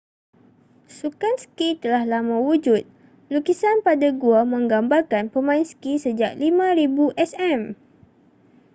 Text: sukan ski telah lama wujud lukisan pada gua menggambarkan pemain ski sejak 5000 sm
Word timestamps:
sukan 0.97 1.35
ski 1.43 1.69
telah 1.81 2.03
lama 2.11 2.37
wujud 2.47 2.83
lukisan 3.33 3.77
pada 3.87 4.07
gua 4.21 4.41
menggambarkan 4.53 5.25
pemain 5.33 5.61
ski 5.71 5.93
sejak 6.05 6.31
5000 6.41 6.73
sm 7.29 7.61